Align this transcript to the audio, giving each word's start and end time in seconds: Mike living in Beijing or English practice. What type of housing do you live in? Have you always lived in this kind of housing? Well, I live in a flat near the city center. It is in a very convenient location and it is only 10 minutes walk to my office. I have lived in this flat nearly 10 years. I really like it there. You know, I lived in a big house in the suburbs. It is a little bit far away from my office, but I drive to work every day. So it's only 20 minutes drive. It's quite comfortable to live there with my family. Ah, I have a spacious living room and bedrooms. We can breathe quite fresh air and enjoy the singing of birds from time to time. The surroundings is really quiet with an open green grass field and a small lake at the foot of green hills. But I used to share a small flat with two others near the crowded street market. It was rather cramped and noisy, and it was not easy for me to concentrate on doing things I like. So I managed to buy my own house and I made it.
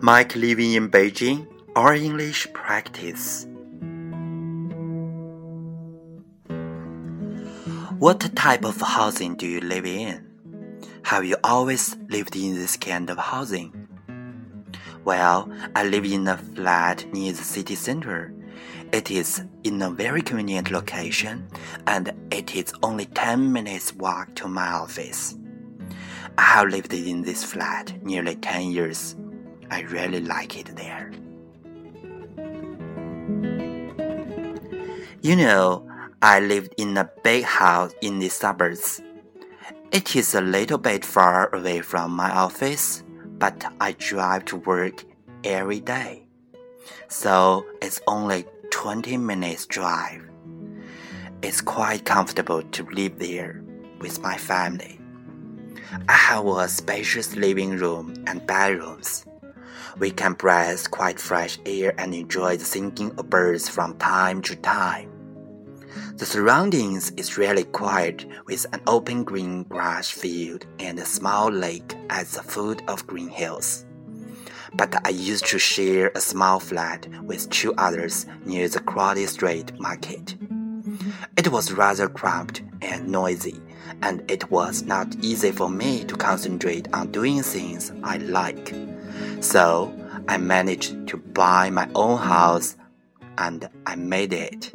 Mike 0.00 0.34
living 0.34 0.72
in 0.72 0.90
Beijing 0.90 1.46
or 1.76 1.94
English 1.94 2.46
practice. 2.52 3.46
What 7.98 8.34
type 8.34 8.64
of 8.64 8.80
housing 8.80 9.34
do 9.34 9.46
you 9.46 9.60
live 9.60 9.84
in? 9.84 10.26
Have 11.02 11.24
you 11.26 11.36
always 11.44 11.96
lived 12.08 12.34
in 12.34 12.54
this 12.54 12.76
kind 12.76 13.10
of 13.10 13.18
housing? 13.18 13.88
Well, 15.04 15.52
I 15.74 15.84
live 15.84 16.04
in 16.04 16.26
a 16.28 16.38
flat 16.38 17.04
near 17.12 17.32
the 17.32 17.42
city 17.42 17.74
center. 17.74 18.32
It 18.92 19.10
is 19.10 19.42
in 19.64 19.82
a 19.82 19.90
very 19.90 20.22
convenient 20.22 20.70
location 20.70 21.46
and 21.86 22.12
it 22.30 22.54
is 22.56 22.72
only 22.82 23.04
10 23.04 23.52
minutes 23.52 23.94
walk 23.94 24.34
to 24.36 24.48
my 24.48 24.68
office. 24.68 25.36
I 26.40 26.54
have 26.54 26.68
lived 26.70 26.94
in 26.94 27.20
this 27.20 27.44
flat 27.44 28.02
nearly 28.02 28.34
10 28.34 28.70
years. 28.70 29.14
I 29.70 29.82
really 29.82 30.22
like 30.22 30.56
it 30.58 30.74
there. 30.74 31.12
You 35.20 35.36
know, 35.36 35.86
I 36.22 36.40
lived 36.40 36.74
in 36.78 36.96
a 36.96 37.10
big 37.22 37.44
house 37.44 37.92
in 38.00 38.20
the 38.20 38.30
suburbs. 38.30 39.02
It 39.92 40.16
is 40.16 40.34
a 40.34 40.40
little 40.40 40.78
bit 40.78 41.04
far 41.04 41.54
away 41.54 41.82
from 41.82 42.12
my 42.12 42.30
office, 42.30 43.04
but 43.38 43.62
I 43.78 43.92
drive 43.92 44.46
to 44.46 44.56
work 44.56 45.04
every 45.44 45.80
day. 45.80 46.24
So 47.08 47.66
it's 47.82 48.00
only 48.06 48.46
20 48.70 49.18
minutes 49.18 49.66
drive. 49.66 50.22
It's 51.42 51.60
quite 51.60 52.06
comfortable 52.06 52.62
to 52.62 52.84
live 52.84 53.18
there 53.18 53.62
with 54.00 54.22
my 54.22 54.38
family. 54.38 54.99
Ah, 55.92 55.98
I 56.08 56.12
have 56.12 56.46
a 56.46 56.68
spacious 56.68 57.34
living 57.34 57.76
room 57.76 58.14
and 58.26 58.46
bedrooms. 58.46 59.24
We 59.98 60.10
can 60.10 60.34
breathe 60.34 60.88
quite 60.90 61.18
fresh 61.18 61.58
air 61.66 61.94
and 61.98 62.14
enjoy 62.14 62.56
the 62.56 62.64
singing 62.64 63.12
of 63.18 63.28
birds 63.28 63.68
from 63.68 63.98
time 63.98 64.40
to 64.42 64.54
time. 64.56 65.10
The 66.16 66.26
surroundings 66.26 67.10
is 67.16 67.36
really 67.36 67.64
quiet 67.64 68.24
with 68.46 68.66
an 68.72 68.82
open 68.86 69.24
green 69.24 69.64
grass 69.64 70.08
field 70.08 70.64
and 70.78 70.98
a 70.98 71.04
small 71.04 71.50
lake 71.50 71.96
at 72.08 72.26
the 72.28 72.42
foot 72.42 72.82
of 72.86 73.06
green 73.06 73.28
hills. 73.28 73.84
But 74.74 74.94
I 75.04 75.10
used 75.10 75.46
to 75.46 75.58
share 75.58 76.12
a 76.14 76.20
small 76.20 76.60
flat 76.60 77.08
with 77.24 77.50
two 77.50 77.74
others 77.74 78.26
near 78.44 78.68
the 78.68 78.80
crowded 78.80 79.28
street 79.28 79.72
market. 79.80 80.36
It 81.36 81.48
was 81.48 81.72
rather 81.72 82.08
cramped 82.08 82.62
and 82.82 83.08
noisy, 83.08 83.60
and 84.02 84.28
it 84.30 84.50
was 84.50 84.82
not 84.82 85.16
easy 85.22 85.50
for 85.50 85.70
me 85.70 86.04
to 86.04 86.16
concentrate 86.16 86.88
on 86.92 87.10
doing 87.12 87.42
things 87.42 87.92
I 88.02 88.18
like. 88.18 88.74
So 89.40 89.94
I 90.28 90.36
managed 90.36 91.08
to 91.08 91.16
buy 91.16 91.70
my 91.70 91.88
own 91.94 92.18
house 92.18 92.76
and 93.38 93.68
I 93.86 93.96
made 93.96 94.32
it. 94.32 94.72